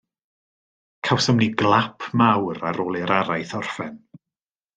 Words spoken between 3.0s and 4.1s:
i'r araith orffen